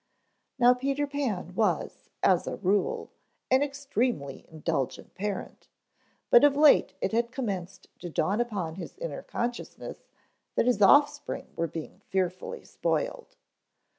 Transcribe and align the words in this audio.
Now 0.57 0.73
Peter 0.73 1.05
Pan 1.05 1.53
was, 1.53 2.09
as 2.23 2.47
a 2.47 2.55
rule, 2.55 3.11
an 3.51 3.61
extremely 3.61 4.47
indulgent 4.49 5.13
parent, 5.13 5.67
but 6.31 6.43
of 6.43 6.55
late 6.57 6.95
it 7.01 7.11
had 7.11 7.31
commenced 7.31 7.85
to 7.99 8.09
dawn 8.09 8.41
upon 8.41 8.77
his 8.77 8.97
inner 8.97 9.21
consciousness 9.21 10.07
that 10.55 10.65
his 10.65 10.81
offspring 10.81 11.53
were 11.55 11.67
being 11.67 11.99
fearfully 12.07 12.63
spoiled. 12.65 13.35